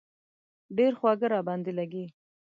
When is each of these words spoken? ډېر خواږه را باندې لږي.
ډېر 0.77 0.91
خواږه 0.99 1.27
را 1.33 1.41
باندې 1.47 1.71
لږي. 1.79 2.05